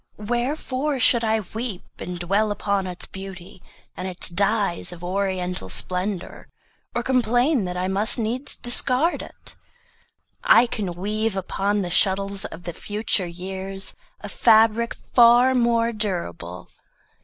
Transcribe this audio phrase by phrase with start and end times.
[0.17, 3.61] Wherefore should I weep And dwell upon its beauty,
[3.95, 6.47] and its dyes Of oriental splendor,
[6.95, 9.55] or complain That I must needs discard it?
[10.43, 16.71] I can weave Upon the shuttles of the future years A fabric far more durable.